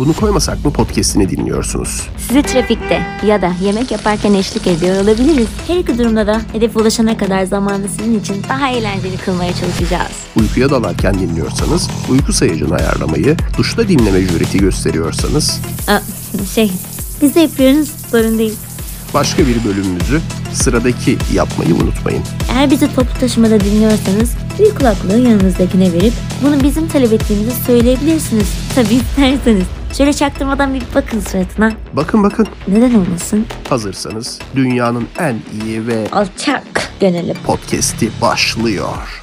[0.00, 2.08] Bunu koymasak mı podcast'ini dinliyorsunuz?
[2.28, 5.48] Sizi trafikte ya da yemek yaparken eşlik ediyor olabiliriz.
[5.66, 10.10] Her iki durumda da hedefe ulaşana kadar zamanı sizin için daha eğlenceli kılmaya çalışacağız.
[10.36, 15.98] Uykuya dalarken dinliyorsanız, uyku sayacını ayarlamayı, duşta dinleme jüreti gösteriyorsanız, Aa,
[16.54, 16.72] şey,
[17.22, 18.54] biz de yapıyoruz, sorun değil.
[19.14, 20.20] başka bir bölümümüzü
[20.52, 22.22] sıradaki yapmayı unutmayın.
[22.54, 26.12] Eğer bizi toplu taşımada dinliyorsanız bir kulaklığı yanınızdakine verip
[26.42, 28.48] bunu bizim talep ettiğimizi söyleyebilirsiniz.
[28.74, 29.79] Tabii isterseniz.
[29.96, 31.72] Şöyle çaktırmadan bir bakın suratına.
[31.92, 33.46] Bakın bakın, Neden olmasın?
[33.68, 36.62] hazırsanız dünyanın en iyi ve Alçak
[37.00, 37.36] dönelim.
[37.46, 39.22] podcast'i başlıyor.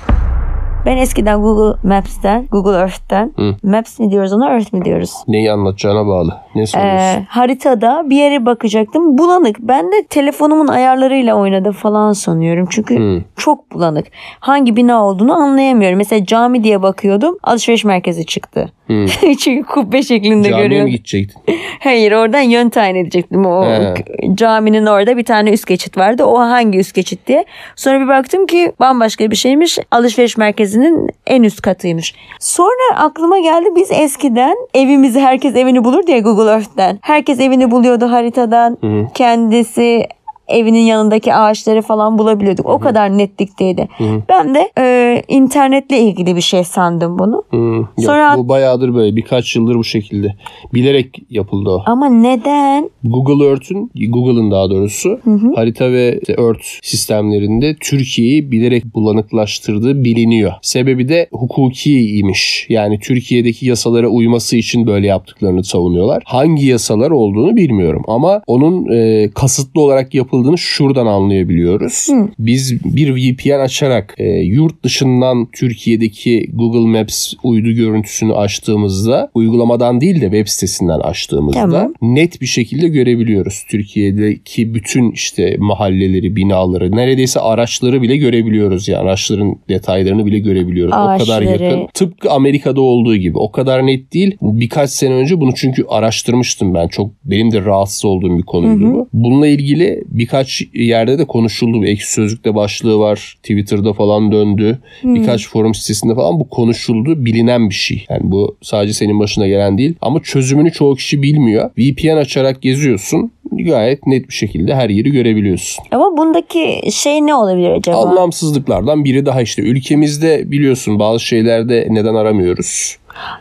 [0.86, 3.56] Ben eskiden Google Maps'ten, Google Earth'ten, Hı.
[3.64, 5.12] Maps mi diyoruz ona, Earth mi diyoruz?
[5.28, 6.38] Neyi anlatacağına bağlı.
[6.58, 9.18] Ne Ee, haritada bir yere bakacaktım.
[9.18, 9.60] Bulanık.
[9.60, 12.68] Ben de telefonumun ayarlarıyla oynadı falan sanıyorum.
[12.70, 13.22] Çünkü Hı.
[13.36, 14.08] çok bulanık.
[14.40, 15.98] Hangi bina olduğunu anlayamıyorum.
[15.98, 17.38] Mesela cami diye bakıyordum.
[17.44, 18.72] Alışveriş merkezi çıktı.
[18.88, 19.06] Hı.
[19.40, 20.90] Çünkü kubbe şeklinde Camiye mi görüyorum.
[20.92, 21.42] gidecektin?
[21.80, 23.46] Hayır oradan yön tayin edecektim.
[23.46, 23.94] O He.
[24.36, 26.24] caminin orada bir tane üst geçit vardı.
[26.26, 27.46] O hangi üst geçit diye.
[27.76, 29.80] Sonra bir baktım ki bambaşka bir şeymiş.
[29.92, 32.16] Alışveriş merkezinin en üst katıymış.
[32.40, 37.00] Sonra aklıma geldi biz eskiden evimizi herkes evini bulur diye Google Earth'ten.
[37.02, 38.78] Herkes evini buluyordu haritadan.
[39.14, 40.08] Kendisi
[40.48, 42.66] evinin yanındaki ağaçları falan bulabiliyorduk.
[42.66, 43.88] O kadar netlikteydi.
[44.30, 47.44] Ben de e, internetle ilgili bir şey sandım bunu.
[47.50, 50.36] Hı, yok, Sonra- bu bayağıdır böyle birkaç yıldır bu şekilde.
[50.74, 51.84] Bilerek yapıldı o.
[51.86, 52.90] Ama neden?
[53.04, 55.20] Google Earth'ün, Google'ın daha doğrusu
[55.56, 60.52] harita ve işte Earth sistemlerinde Türkiye'yi bilerek bulanıklaştırdığı biliniyor.
[60.62, 62.66] Sebebi de hukukiymiş.
[62.70, 66.24] Yani Türkiye'deki yasalara uyması için böyle yaptıklarını savunuyorlar.
[66.26, 72.08] Hangi yasalar olduğunu bilmiyorum ama onun e, kasıtlı olarak yapıldığını şuradan anlayabiliyoruz.
[72.40, 80.22] Biz bir VPN açarak e, yurt dışından Türkiye'deki Google Maps uydu görüntüsünü açtığımızda uygulamadan değil
[80.22, 81.94] de web sitesinden açtığımızda Tamam.
[82.02, 83.66] net bir şekilde görebiliyoruz.
[83.70, 88.88] Türkiye'deki bütün işte mahalleleri, binaları, neredeyse araçları bile görebiliyoruz.
[88.88, 90.94] Yani araçların detaylarını bile görebiliyoruz.
[90.94, 91.64] O kadar Ağaçları.
[91.64, 91.88] yakın.
[91.94, 93.38] Tıpkı Amerika'da olduğu gibi.
[93.38, 94.38] O kadar net değil.
[94.42, 96.88] Birkaç sene önce bunu çünkü araştırmıştım ben.
[96.88, 99.10] Çok benim de rahatsız olduğum bir konuydu bu.
[99.14, 101.82] Bununla ilgili birkaç yerde de konuşuldu.
[101.82, 103.38] Bir Ekşi Sözlük'te başlığı var.
[103.44, 104.80] Twitter'da falan döndü.
[105.04, 107.26] Birkaç forum sitesinde falan bu konuşuldu.
[107.26, 108.06] Bilinen bir şey.
[108.10, 109.96] Yani bu sadece senin başına gelen değil.
[110.02, 111.70] Ama çözümünü çoğu kişi bilmiyor.
[111.78, 113.32] VPN açarak geziyorsun.
[113.52, 115.84] Gayet net bir şekilde her yeri görebiliyorsun.
[115.92, 117.98] Ama bundaki şey ne olabilir acaba?
[117.98, 122.98] Anlamsızlıklardan biri daha işte ülkemizde biliyorsun bazı şeylerde neden aramıyoruz.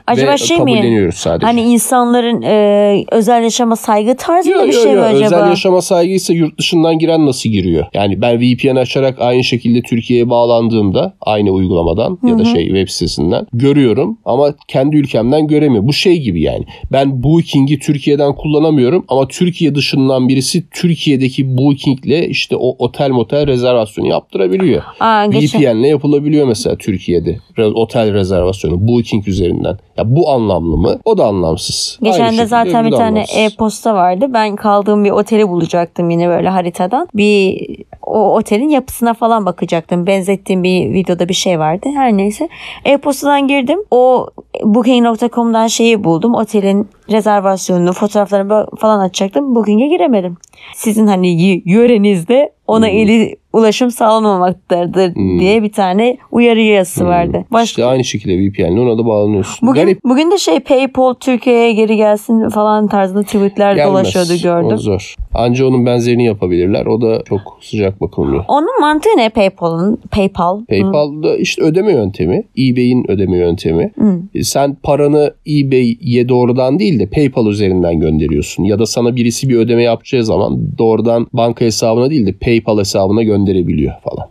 [0.06, 1.10] Acaba Ve şey mi?
[1.14, 1.46] sadece.
[1.46, 4.98] Hani insanların e, özel yaşama saygı tarzında Yo, bir yo, şey yo.
[4.98, 5.24] mi acaba?
[5.26, 7.86] Özel yaşama saygıysa yurt dışından giren nasıl giriyor?
[7.94, 13.46] Yani ben VPN açarak aynı şekilde Türkiye'ye bağlandığımda aynı uygulamadan ya da şey web sitesinden
[13.52, 15.86] görüyorum ama kendi ülkemden göremiyor.
[15.86, 16.64] Bu şey gibi yani.
[16.92, 24.08] Ben Booking'i Türkiye'den kullanamıyorum ama Türkiye dışından birisi Türkiye'deki Booking'le işte o otel motel rezervasyonu
[24.08, 24.82] yaptırabiliyor.
[25.00, 27.38] Aa, VPN'le yapılabiliyor mesela Türkiye'de.
[27.74, 29.65] Otel rezervasyonu Booking üzerinden.
[29.96, 30.98] Ya bu anlamlı mı?
[31.04, 31.98] O da anlamsız.
[32.02, 34.26] Geçen de zaten bir tane e-posta vardı.
[34.28, 37.08] Ben kaldığım bir oteli bulacaktım yine böyle haritadan.
[37.14, 37.66] Bir
[38.02, 40.06] o otelin yapısına falan bakacaktım.
[40.06, 41.88] Benzettiğim bir videoda bir şey vardı.
[41.94, 42.48] Her neyse.
[42.84, 43.78] E-postadan girdim.
[43.90, 44.26] O
[44.64, 46.34] booking.com'dan şeyi buldum.
[46.34, 49.54] Otelin rezervasyonunu, fotoğraflarını falan açacaktım.
[49.54, 50.36] Booking'e giremedim.
[50.74, 52.94] Sizin hani yörenizde ona Hmm.
[52.98, 57.44] eli ulaşım sağlamamaktadır diye bir tane uyarı yazısı vardı.
[57.52, 59.68] Başka İşte aynı şekilde VPN'le ona da bağlanıyorsun.
[59.68, 60.04] Bugün, Garip.
[60.04, 63.90] bugün de şey PayPal Türkiye'ye geri gelsin falan tarzında tweetler Gelmez.
[63.92, 64.78] dolaşıyordu O gördüm.
[64.78, 65.14] zor.
[65.36, 66.86] Anca onun benzerini yapabilirler.
[66.86, 68.44] O da çok sıcak bakılmıyor.
[68.48, 69.98] Onun mantığı ne PayPal'ın?
[70.10, 70.64] PayPal.
[70.64, 73.92] PayPal'da işte ödeme yöntemi, eBay'in ödeme yöntemi.
[74.34, 78.64] E, Sen paranı eBay'ye doğrudan değil de PayPal üzerinden gönderiyorsun.
[78.64, 83.22] Ya da sana birisi bir ödeme yapacağı zaman doğrudan banka hesabına değil de PayPal hesabına
[83.22, 84.28] gönderebiliyor falan.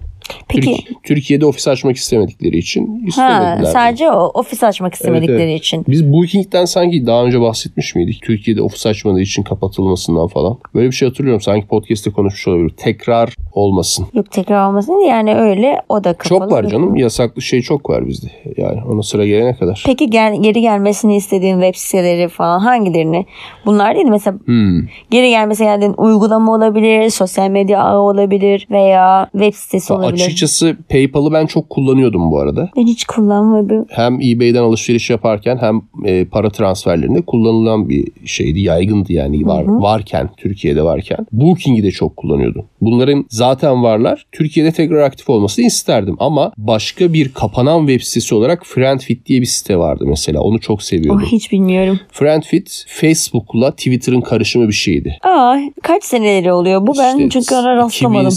[0.48, 3.72] Peki Türk- Türkiye'de ofis açmak istemedikleri için ha, istemediler.
[3.72, 5.60] sadece o ofis açmak istemedikleri Evet, evet.
[5.60, 5.86] için.
[5.88, 8.22] Biz Booking'den sanki daha önce bahsetmiş miydik?
[8.22, 10.58] Türkiye'de ofis açmadığı için kapatılmasından falan.
[10.76, 11.42] Böyle bir şey hatırlıyorum.
[11.42, 12.70] Sanki podcast'te konuşmuş olabilir.
[12.78, 14.08] Tekrar olmasın.
[14.14, 16.40] Yok tekrar olmasın yani öyle o da kapalı.
[16.40, 16.96] Çok var canım.
[16.96, 18.28] Yasaklı şey çok var bizde.
[18.58, 19.84] Yani ona sıra gelene kadar.
[19.86, 23.26] Peki gel, geri gelmesini istediğin web siteleri falan hangilerini?
[23.66, 24.12] Bunlar değil mi?
[24.12, 24.82] Mesela Hmm.
[25.12, 30.14] geri gelmesi geldiğin uygulama olabilir, sosyal medya ağı olabilir veya web sitesi olabilir.
[30.26, 32.70] Açık Açıkçası PayPal'ı ben çok kullanıyordum bu arada.
[32.78, 33.86] Ben hiç kullanmadım.
[33.90, 38.60] Hem eBay'den alışveriş yaparken hem e, para transferlerinde kullanılan bir şeydi.
[38.60, 41.18] Yaygındı yani var, varken Türkiye'de varken.
[41.32, 42.66] Booking'i de çok kullanıyordum.
[42.82, 44.26] Bunların zaten varlar.
[44.32, 49.46] Türkiye'de tekrar aktif olmasını isterdim ama başka bir kapanan web sitesi olarak Friendfit diye bir
[49.46, 50.42] site vardı mesela.
[50.42, 51.22] Onu çok seviyordum.
[51.26, 52.00] Oh, hiç bilmiyorum.
[52.12, 55.18] Friendfit Facebook'la Twitter'ın karışımı bir şeydi.
[55.24, 56.94] Aa, kaç seneleri oluyor bu?
[56.98, 58.32] Ben İşte çünkü ona rastlamadım.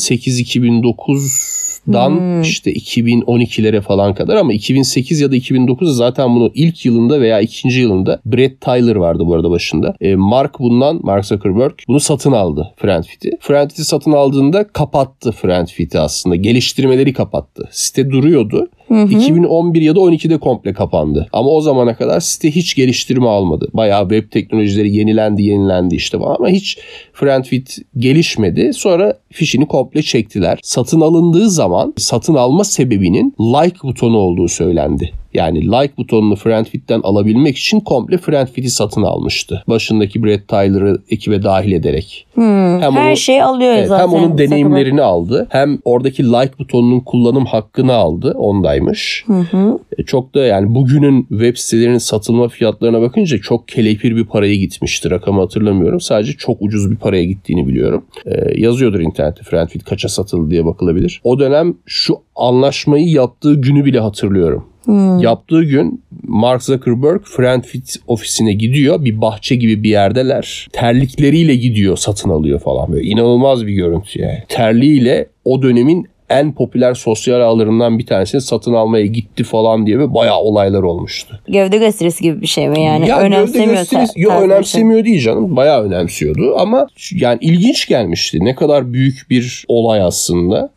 [1.89, 2.43] 2008-2009'dan Hmm.
[2.43, 7.81] işte 2012'lere falan kadar ama 2008 ya da 2009'da zaten bunu ilk yılında veya ikinci
[7.81, 9.95] yılında Brett Tyler vardı bu arada başında.
[10.01, 13.31] E, Mark bundan, Mark Zuckerberg bunu satın aldı Friendfit'i.
[13.41, 16.37] Friendfit'i satın aldığında kapattı Friendfit'i aslında.
[16.37, 17.69] Geliştirmeleri kapattı.
[17.71, 18.69] Site duruyordu.
[19.11, 21.29] 2011 ya da 12'de komple kapandı.
[21.33, 23.69] Ama o zamana kadar site hiç geliştirme almadı.
[23.73, 26.79] Bayağı web teknolojileri yenilendi yenilendi işte ama hiç
[27.13, 28.73] Friendfit gelişmedi.
[28.75, 30.59] Sonra fişini komple çektiler.
[30.63, 35.11] Satın alındığı zaman satın alma sebebinin like butonu olduğu söylendi.
[35.35, 39.63] Yani like butonunu Friendfit'ten alabilmek için komple Friendfit'i satın almıştı.
[39.69, 42.27] Başındaki Brett Tyler'ı ekibe dahil ederek.
[42.35, 44.07] Hmm, Hem Her onu- şeyi alıyor Evet, zaten.
[44.09, 49.25] hem onun deneyimlerini aldı hem oradaki like butonunun kullanım hakkını aldı ondaymış.
[49.99, 55.11] E, Çok da yani bugünün web sitelerinin satılma fiyatlarına bakınca çok kelepir bir paraya gitmiştir.
[55.11, 56.01] Rakamı hatırlamıyorum.
[56.01, 58.05] Sadece çok ucuz bir paraya gittiğini biliyorum.
[58.27, 61.21] E, yazıyordur internette Friendfit kaça satıldı diye bakılabilir.
[61.25, 64.65] O dönem şu anlaşmayı yaptığı günü bile hatırlıyorum.
[65.21, 69.05] Yaptığı gün Mark Zuckerberg Friendfit ofisine gidiyor.
[69.05, 70.69] Bir bahçe gibi bir yerdeler.
[70.73, 72.93] Terlikleriyle gidiyor satın alıyor falan.
[72.93, 74.43] Böyle inanılmaz bir görüntü yani.
[74.49, 80.15] Terliğiyle o dönemin en popüler sosyal ağlarından bir tanesini satın almaya gitti falan diye ve
[80.15, 81.41] bayağı olaylar olmuştu.
[81.49, 83.09] Gövde gösterisi gibi bir şey mi yani?
[83.09, 83.75] ya gövde önemsemiyor.
[83.79, 84.55] gösterisi, ta- yo, tarzı bir şey.
[84.57, 85.57] önemsemiyor değil canım.
[85.57, 88.39] Bayağı önemsiyordu ama yani ilginç gelmişti.
[88.45, 90.71] Ne kadar büyük bir olay aslında.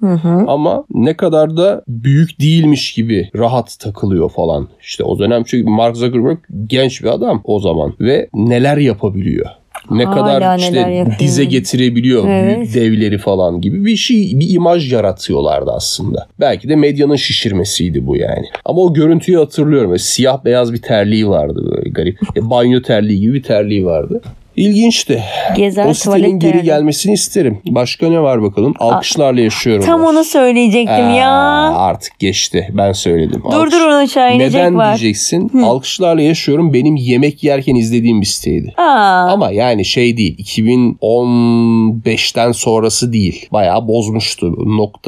[0.47, 4.67] Ama ne kadar da büyük değilmiş gibi rahat takılıyor falan.
[4.81, 6.37] İşte o dönem çünkü Mark Zuckerberg
[6.67, 9.45] genç bir adam o zaman ve neler yapabiliyor.
[9.91, 12.57] Ne Hala kadar işte dize getirebiliyor Evet.
[12.57, 16.27] büyük devleri falan gibi bir şey bir imaj yaratıyorlardı aslında.
[16.39, 18.45] Belki de medyanın şişirmesiydi bu yani.
[18.65, 19.89] Ama o görüntüyü hatırlıyorum.
[19.89, 22.19] Böyle siyah beyaz bir terliği vardı böyle garip.
[22.37, 24.21] E, banyo terliği gibi bir terliği vardı.
[24.55, 25.23] İlginçti.
[25.57, 27.57] Gezer o tuvalet geri gelmesini isterim.
[27.67, 28.73] Başka ne var bakalım?
[28.79, 29.85] Alkışlarla yaşıyorum.
[29.85, 31.29] Tam onu söyleyecektim Aa, ya.
[31.75, 32.67] Artık geçti.
[32.77, 33.41] Ben söyledim.
[33.51, 34.87] Dur Alkış- dur onun aşağı inecek Neden var.
[34.99, 35.51] diyeceksin?
[35.63, 36.73] Alkışlarla yaşıyorum.
[36.73, 38.73] Benim yemek yerken izlediğim bir siteydi.
[38.77, 43.47] Aa, Ama yani şey değil 2015'ten sonrası değil.
[43.53, 44.55] Bayağı bozmuştu.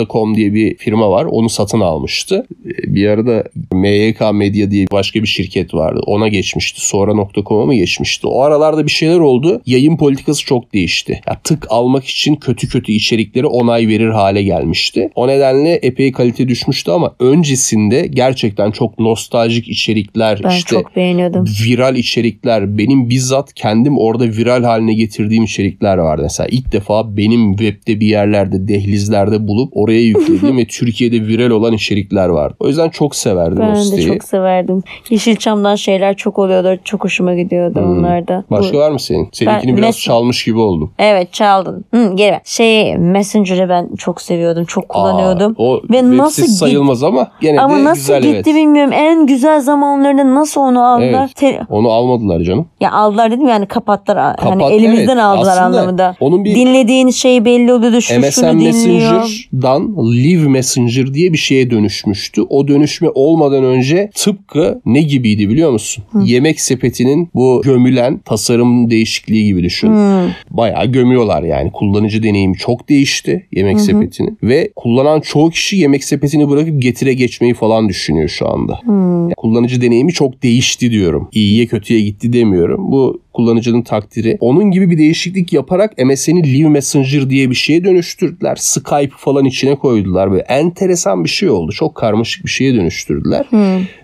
[0.10, 1.26] .com diye bir firma var.
[1.26, 2.48] Onu satın almıştı.
[2.66, 6.02] Ee, Bir arada MYK Medya diye başka bir şirket vardı.
[6.06, 6.88] Ona geçmişti.
[6.88, 7.14] Sonra
[7.46, 8.28] .com'a mı geçmişti?
[8.28, 9.33] O aralarda bir şeyler oldu.
[9.66, 11.22] Yayın politikası çok değişti.
[11.28, 15.10] Ya tık almak için kötü kötü içerikleri onay verir hale gelmişti.
[15.16, 21.46] O nedenle epey kalite düşmüştü ama öncesinde gerçekten çok nostaljik içerikler ben işte çok beğeniyordum.
[21.66, 26.22] viral içerikler benim bizzat kendim orada viral haline getirdiğim içerikler vardı.
[26.24, 31.74] Mesela ilk defa benim webde bir yerlerde dehlizlerde bulup oraya yüklediğim ve Türkiye'de viral olan
[31.74, 32.56] içerikler vardı.
[32.60, 34.08] O yüzden çok severdim o Ben de siteyi.
[34.08, 34.84] çok severdim.
[35.10, 36.80] Yeşilçam'dan şeyler çok oluyordu.
[36.84, 38.36] Çok hoşuma gidiyordu onlarda.
[38.38, 38.58] Hmm.
[38.58, 39.23] Başka Bu- var mı senin?
[39.32, 40.92] Seninkini Ben- biraz mes- çalmış gibi oldum.
[41.00, 41.86] Evet çaldın.
[41.94, 42.42] Hı, geri ver.
[42.46, 44.66] Şey Messenger'ı ben çok seviyordum.
[44.66, 45.52] Çok kullanıyordum.
[45.52, 48.46] Aa, o Ve nasıl sitesi git- sayılmaz ama gene Ama de nasıl güzel gitti evet.
[48.46, 48.94] bilmiyorum.
[48.94, 51.20] En güzel zamanlarında nasıl onu aldılar?
[51.26, 51.36] Evet.
[51.36, 52.66] Te- Onu almadılar canım.
[52.82, 54.36] ya aldılar dedim yani kapattılar.
[54.40, 55.24] hani Kapat- elimizden evet.
[55.24, 56.16] aldılar Aslında anlamında.
[56.20, 58.02] onun bir- Dinlediğin şey belli oluyordu.
[58.02, 58.64] Şu MSN şunu.
[58.64, 62.42] Messenger'dan Live Messenger diye bir şeye dönüşmüştü.
[62.50, 66.04] O dönüşme olmadan önce tıpkı ne gibiydi biliyor musun?
[66.24, 69.88] Yemek sepetinin bu gömülen tasarım değişikliği gibi düşün.
[69.88, 70.32] Hmm.
[70.50, 71.72] Bayağı gömüyorlar yani.
[71.72, 77.54] Kullanıcı deneyimi çok değişti yemek sepetinin ve kullanan çoğu kişi yemek sepetini bırakıp getire geçmeyi
[77.54, 78.80] falan düşünüyor şu anda.
[78.88, 81.30] Yani kullanıcı deneyimi çok değişti diyorum.
[81.32, 82.92] İyiye kötüye gitti demiyorum.
[82.92, 84.38] Bu kullanıcının takdiri.
[84.40, 88.56] Onun gibi bir değişiklik yaparak MSN'i Live Messenger diye bir şeye dönüştürdüler.
[88.56, 90.32] Skype falan içine koydular.
[90.32, 91.72] Böyle enteresan bir şey oldu.
[91.72, 93.46] Çok karmaşık bir şeye dönüştürdüler.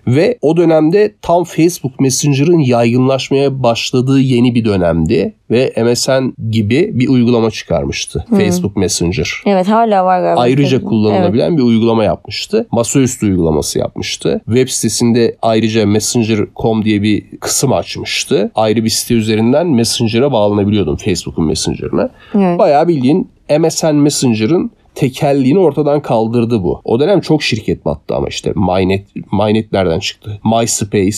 [0.06, 4.64] Ve o dönemde tam Facebook Messenger'ın yaygınlaşmaya başladığı yeni bir
[5.08, 5.34] dönemdi.
[5.50, 8.24] Ve MSN gibi bir uygulama çıkarmıştı.
[8.30, 10.40] Facebook Messenger Evet hala var galiba.
[10.40, 10.86] ayrıca Evet.
[10.88, 12.66] kullanılabilen bir uygulama yapmıştı.
[12.72, 14.40] Masaüstü uygulaması yapmıştı.
[14.46, 18.50] Web sitesinde ayrıca Messenger.com diye bir kısım açmıştı.
[18.54, 22.10] Ayrı bir site üzerinden Messenger'a bağlanabiliyordun Facebook'un Messenger'ına.
[22.34, 22.58] Evet.
[22.58, 23.28] Bayağı bildiğin
[23.58, 26.80] MSN Messenger'ın tekelliğini ortadan kaldırdı bu.
[26.84, 30.40] O dönem çok şirket battı ama işte Mynet, Mynet nereden çıktı?
[30.44, 31.16] MySpace,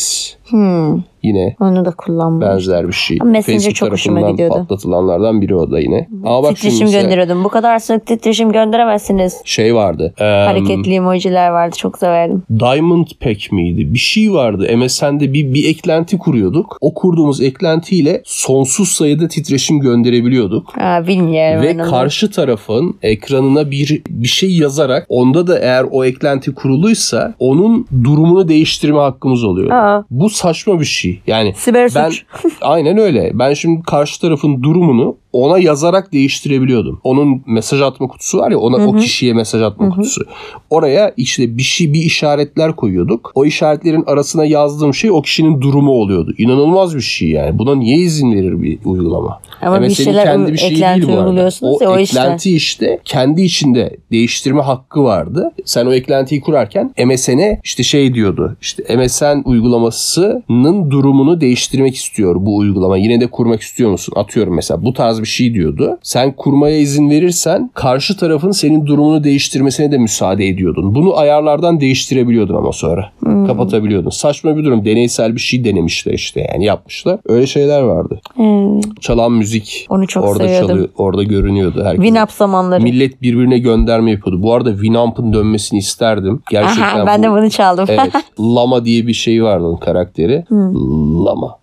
[0.52, 2.46] Hmm, Yine onu da kullanmış.
[2.46, 3.18] benzer bir şey.
[3.20, 4.54] Ama Messenger Facebook çok hoşuma tarafından gidiyordu.
[4.68, 6.08] patlatılanlardan biri o da yine.
[6.24, 7.44] Ama bak şimdi Titreşim mesela gönderiyordum.
[7.44, 9.40] Bu kadar sık titreşim gönderemezsiniz.
[9.44, 10.14] şey vardı.
[10.20, 11.76] Eee, Hareketli emojiler vardı.
[11.78, 12.42] Çok severdim.
[12.60, 13.94] Diamond Pack miydi?
[13.94, 14.76] Bir şey vardı.
[14.76, 16.76] MSN'de bir, bir eklenti kuruyorduk.
[16.80, 20.76] O kurduğumuz eklentiyle sonsuz sayıda titreşim gönderebiliyorduk.
[20.78, 21.62] Ha, bilmiyorum.
[21.62, 21.90] Ve onu.
[21.90, 28.48] karşı tarafın ekranına bir bir şey yazarak onda da eğer o eklenti kuruluysa onun durumunu
[28.48, 29.70] değiştirme hakkımız oluyor.
[29.70, 30.04] Aa.
[30.10, 31.20] Bu saçma bir şey.
[31.26, 32.24] Yani Siber ben suç.
[32.60, 33.30] aynen öyle.
[33.34, 37.00] Ben şimdi karşı tarafın durumunu ona yazarak değiştirebiliyordum.
[37.04, 40.22] Onun mesaj atma kutusu var ya ona o kişiye mesaj atma kutusu.
[40.70, 43.32] Oraya işte bir şey bir işaretler koyuyorduk.
[43.34, 46.34] O işaretlerin arasına yazdığım şey o kişinin durumu oluyordu.
[46.38, 47.58] İnanılmaz bir şey yani.
[47.58, 49.40] Buna niye izin verir bir uygulama?
[49.62, 51.48] Ama bir MSN'in şeyler kendi bir eklenti değil bu arada.
[51.62, 52.20] O ya, o işte.
[52.20, 55.52] eklenti işte kendi içinde değiştirme hakkı vardı.
[55.64, 58.56] Sen o eklentiyi kurarken MSN'e işte şey diyordu.
[58.60, 62.96] İşte MSN uygulamasının durumunu değiştirmek istiyor bu uygulama.
[62.96, 64.14] Yine de kurmak istiyor musun?
[64.16, 65.98] Atıyorum mesela bu tarz bir şey diyordu.
[66.02, 70.94] Sen kurmaya izin verirsen karşı tarafın senin durumunu değiştirmesine de müsaade ediyordun.
[70.94, 73.12] Bunu ayarlardan değiştirebiliyordun ama sonra.
[73.24, 73.46] Hmm.
[73.46, 74.10] Kapatabiliyordun.
[74.10, 74.84] Saçma bir durum.
[74.84, 77.18] Deneysel bir şey denemişler işte yani yapmışlar.
[77.26, 78.20] Öyle şeyler vardı.
[78.34, 80.68] Hmm, Çalan müzik Onu çok orada seviyordum.
[80.68, 82.04] çalıyor, orada görünüyordu herkes.
[82.04, 82.82] Winamp zamanları.
[82.82, 84.42] Millet birbirine gönderme yapıyordu.
[84.42, 86.40] Bu arada Winamp'ın dönmesini isterdim.
[86.50, 87.84] Gerçekten Aha, ben bu- de bunu çaldım.
[87.88, 88.12] Evet.
[88.40, 90.44] Lama diye bir şey vardı onun karakteri.
[90.48, 91.24] Hmm.
[91.26, 91.58] Lama.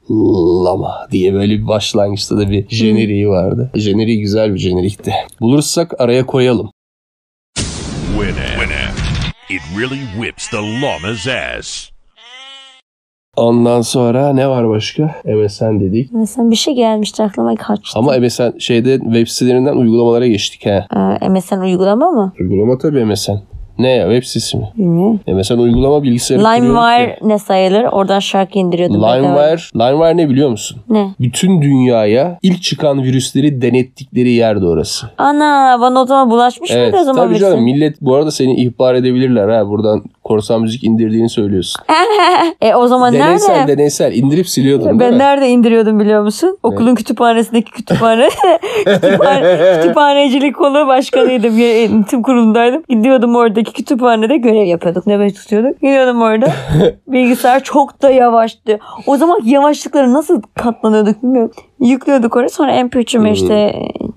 [0.65, 3.71] Lama diye böyle bir başlangıçta da bir jeneriği vardı.
[3.75, 5.11] Jeneriği güzel bir jenerikti.
[5.41, 6.69] Bulursak araya koyalım.
[9.49, 11.89] It really whips the llama's ass.
[13.37, 15.15] Ondan sonra ne var başka?
[15.25, 16.09] MSN dedik.
[16.13, 17.99] Mesela bir şey gelmişti aklıma kaçtı.
[17.99, 20.87] Ama MSN şeyde web sitelerinden uygulamalara geçtik ha.
[21.21, 22.33] Ee, MSN uygulama mı?
[22.39, 23.39] Uygulama tabii MSN.
[23.79, 24.63] Ne ya web sitesi mi?
[24.77, 25.19] Bilmiyorum.
[25.27, 26.43] MSN uygulama bilgisayarı.
[26.43, 27.83] LimeWire ne sayılır?
[27.83, 28.95] Oradan şarkı indiriyordum.
[28.95, 30.77] LimeWire, LimeWire ne biliyor musun?
[30.89, 31.07] Ne?
[31.19, 35.07] Bütün dünyaya ilk çıkan virüsleri denettikleri yerdi orası.
[35.17, 38.55] Ana bana o zaman bulaşmış Evet mıydı o zaman tabii canım millet bu arada seni
[38.55, 41.83] ihbar edebilirler ha buradan korsan müzik indirdiğini söylüyorsun.
[42.61, 43.77] E o zaman deneysel nerede?
[43.77, 46.57] deneysel indirip siliyordun Ben nerede indiriyordum biliyor musun?
[46.63, 48.29] Okulun kütüphanesindeki kütüphane.
[48.85, 51.57] kütüphane kütüphanecilik kolu başkanıydım.
[51.57, 52.83] Yönetim kurulundaydım.
[52.89, 55.07] Gidiyordum oradaki kütüphanede görev yapıyorduk.
[55.07, 55.81] Nöbet tutuyorduk.
[55.81, 56.47] Gidiyordum orada.
[57.07, 58.79] Bilgisayar çok da yavaştı.
[59.07, 61.51] O zaman yavaşlıkları nasıl katlanıyorduk bilmiyorum.
[61.79, 62.49] Yüklüyorduk oraya.
[62.49, 63.73] Sonra MP3'üme işte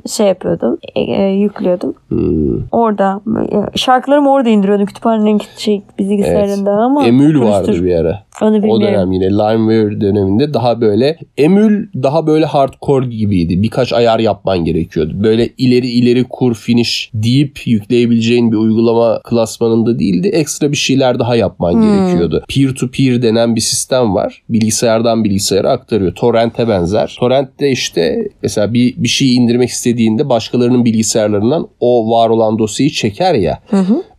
[0.07, 0.79] şey yapıyordum.
[0.95, 1.95] e, e, yüklüyordum.
[2.09, 2.63] Hmm.
[2.73, 3.21] Orada.
[3.53, 4.87] e, Şarkılarımı orada indiriyordum.
[4.87, 7.07] Kütüphanenin şey, bilgisayarında ama.
[7.07, 8.23] Emül vardı bir ara.
[8.41, 13.63] Onu O dönem yine LimeWire döneminde daha böyle Emül daha böyle hardcore gibiydi.
[13.63, 15.13] Birkaç ayar yapman gerekiyordu.
[15.15, 20.29] Böyle ileri ileri kur finish deyip yükleyebileceğin bir uygulama klasmanında değildi.
[20.29, 22.45] Ekstra bir şeyler daha yapman gerekiyordu.
[22.49, 24.43] Peer to peer denen bir sistem var.
[24.49, 26.15] Bilgisayardan bilgisayara aktarıyor.
[26.15, 27.17] Torrent'e benzer.
[27.21, 33.35] Torrent'te işte mesela bir, bir şey indirmek istediğinde başkalarının bilgisayarlarından o var olan dosyayı çeker
[33.35, 33.59] ya.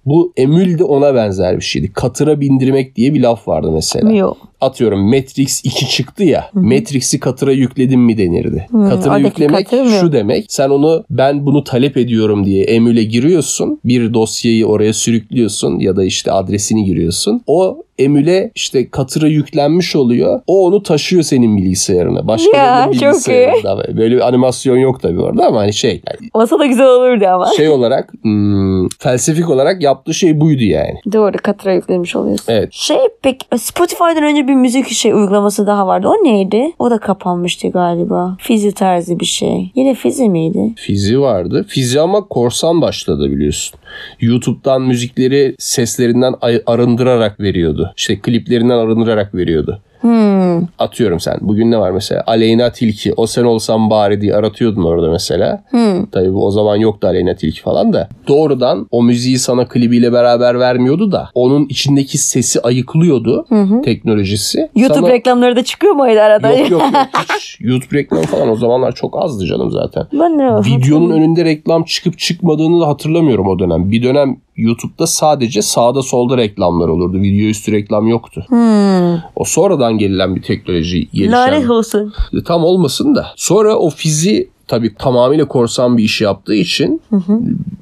[0.05, 1.93] Bu emül de ona benzer bir şeydi.
[1.93, 4.37] Katıra bindirmek diye bir laf vardı mesela Yok.
[4.63, 6.49] Atıyorum Matrix 2 çıktı ya.
[6.53, 8.67] Matrix'i katıra yükledim mi denirdi.
[8.71, 10.45] katıra oradaki yüklemek katır şu demek.
[10.49, 13.79] Sen onu ben bunu talep ediyorum diye emüle giriyorsun.
[13.85, 17.41] Bir dosyayı oraya sürüklüyorsun ya da işte adresini giriyorsun.
[17.47, 20.41] O emüle işte katıra yüklenmiş oluyor.
[20.47, 22.27] O onu taşıyor senin bilgisayarına.
[22.27, 23.97] Başkalarının Ya, çok bilgisayarında.
[23.97, 27.47] Böyle bir animasyon yok tabii orada ama hani şey yani Olsa da güzel olurdu ama.
[27.57, 30.95] şey olarak hmm, felsefik olarak yaptığı şey buydu yani.
[31.13, 32.45] Doğru katıra yüklemiş oluyorsun.
[32.47, 32.69] Evet.
[32.71, 36.07] Şey pek Spotify'dan önce bir müzik şey uygulaması daha vardı.
[36.07, 36.71] O neydi?
[36.79, 38.37] O da kapanmıştı galiba.
[38.39, 39.71] Fizi tarzı bir şey.
[39.75, 40.73] Yine Fizi miydi?
[40.75, 41.65] Fizi vardı.
[41.67, 43.79] Fizi ama korsan başladı biliyorsun.
[44.21, 46.33] YouTube'dan müzikleri seslerinden
[46.65, 47.93] arındırarak veriyordu.
[47.97, 49.81] İşte kliplerinden arındırarak veriyordu.
[50.03, 50.67] Hmm.
[50.79, 51.37] Atıyorum sen.
[51.41, 52.23] Bugün ne var mesela?
[52.27, 53.13] Aleyna Tilki.
[53.17, 55.63] O sen olsan bari diye aratıyordun orada mesela.
[55.69, 56.05] Hmm.
[56.05, 58.09] Tabii o zaman yoktu Aleyna Tilki falan da.
[58.27, 63.45] Doğrudan o müziği sana klibiyle beraber vermiyordu da onun içindeki sesi ayıklıyordu
[63.83, 64.69] teknolojisi.
[64.75, 66.49] YouTube Sana- reklamları da çıkıyor muydu arada?
[66.51, 66.91] Yok yok yok.
[67.35, 70.07] Hiç YouTube reklamı falan o zamanlar çok azdı canım zaten.
[70.13, 73.91] Ben ne Videonun önünde reklam çıkıp çıkmadığını da hatırlamıyorum o dönem.
[73.91, 77.21] Bir dönem YouTube'da sadece sağda solda reklamlar olurdu.
[77.21, 78.45] Video üstü reklam yoktu.
[78.47, 79.15] Hmm.
[79.35, 81.31] O sonradan gelilen bir teknoloji gelişen.
[81.31, 82.13] Lanet olsun.
[82.45, 83.27] Tam olmasın da.
[83.35, 87.01] Sonra o fizi tabii tamamıyla korsan bir iş yaptığı için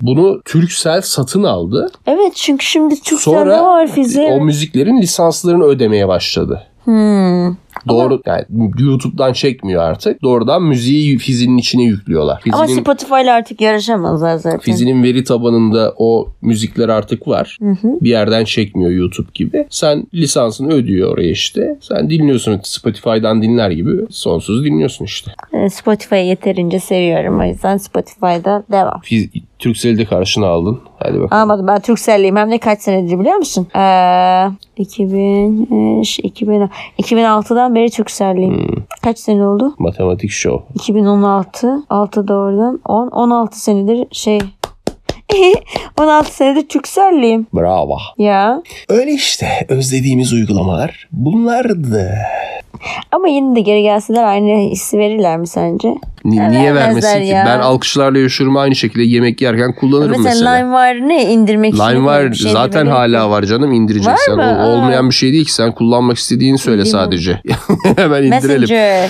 [0.02, 1.92] bunu Turkcell satın aldı.
[2.08, 4.22] Evet çünkü şimdi Türkcell'de Sonra var Fizi.
[4.22, 6.64] o müziklerin lisanslarını ödemeye başladı.
[6.84, 7.56] Hmm.
[7.90, 8.46] Doğru yani
[8.80, 10.22] YouTube'dan çekmiyor artık.
[10.22, 12.44] Doğrudan müziği Fizi'nin içine yüklüyorlar.
[12.54, 14.60] Ama Fizi'nin, Spotify ile artık yarışamazlar zaten.
[14.60, 17.58] Fizi'nin veri tabanında o müzikler artık var.
[17.84, 19.66] Bir yerden çekmiyor YouTube gibi.
[19.70, 21.78] Sen lisansını ödüyor oraya işte.
[21.82, 25.32] Sen dinliyorsun Spotify'dan dinler gibi sonsuz dinliyorsun işte.
[25.72, 27.40] Spotify'ı yeterince seviyorum.
[27.40, 29.00] O yüzden Spotify'da devam.
[29.04, 29.30] Fiz,
[29.62, 30.80] Turkcell'i de karşına aldın.
[31.00, 31.44] Hadi bakalım.
[31.44, 33.68] Almadım ben Turkcell'liyim hem de kaç senedir biliyor musun?
[33.76, 38.86] Ee, 2000, 2000, 2006'dan beri Turkcell'liyim.
[39.04, 39.76] Kaç sene oldu?
[39.80, 40.64] Matematik show.
[40.76, 41.84] 2016.
[41.90, 42.80] 6 da oradan.
[42.86, 44.40] 10, 16 senedir şey
[46.00, 47.48] 16 senedir Turkcell'liyim.
[47.54, 47.98] Bravo.
[48.18, 48.62] Ya.
[48.90, 52.12] Öyle işte özlediğimiz uygulamalar bunlardı.
[53.12, 55.88] Ama yine de geri gelseler aynı hissi verirler mi sence?
[56.26, 57.26] Ni- niye vermezler vermesin ki?
[57.28, 57.44] ya.
[57.48, 60.56] Ben alkışlarla yaşıyorum aynı şekilde yemek yerken kullanırım Mesela, mesela.
[60.56, 61.84] Lime var ne indirmek için.
[61.84, 64.38] Lime var şey zaten indirmek hala var canım indireceksen.
[64.38, 64.64] Var mı?
[64.64, 67.06] O- olmayan bir şey değil ki sen kullanmak istediğini söyle Bilmiyorum.
[67.06, 67.42] sadece.
[68.02, 68.60] Hemen indirelim.
[68.62, 69.10] Messenger.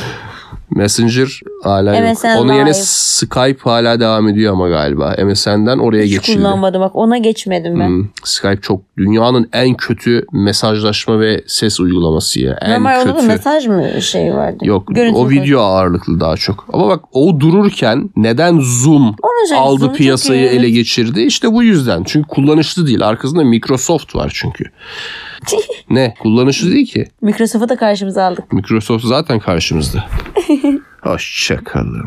[0.75, 2.11] Messenger hala yok.
[2.11, 2.73] MSN Onun yerine.
[2.73, 5.15] Skype hala devam ediyor ama galiba.
[5.25, 6.37] MSN'den oraya Hiç geçildi.
[6.37, 7.87] kullanmadım bak ona geçmedim ben.
[7.87, 12.57] Hmm, Skype çok dünyanın en kötü mesajlaşma ve ses uygulaması ya.
[12.61, 13.27] En Normal onda da kötü.
[13.27, 14.57] mesaj mı şey vardı?
[14.61, 16.65] Yok Görüntülü o video ağırlıklı daha çok.
[16.73, 19.15] Ama bak o dururken neden Zoom
[19.49, 21.21] şey, aldı Zoom piyasayı ele geçirdi?
[21.21, 22.03] İşte bu yüzden.
[22.03, 23.07] Çünkü kullanışlı değil.
[23.07, 24.63] Arkasında Microsoft var çünkü.
[25.89, 26.13] ne?
[26.19, 27.05] Kullanışlı değil ki.
[27.21, 28.53] Microsoft'u da karşımıza aldık.
[28.53, 30.05] Microsoft zaten karşımızda.
[31.01, 32.05] Hoşçakalın.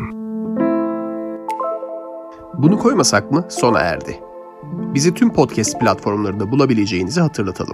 [2.53, 4.19] Bunu koymasak mı sona erdi.
[4.63, 7.73] Bizi tüm podcast platformlarında bulabileceğinizi hatırlatalım.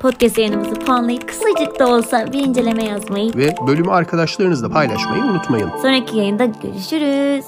[0.00, 3.34] Podcast yayınımızı puanlayıp kısacık da olsa bir inceleme yazmayı.
[3.36, 5.70] Ve bölümü arkadaşlarınızla paylaşmayı unutmayın.
[5.82, 7.44] Sonraki yayında görüşürüz.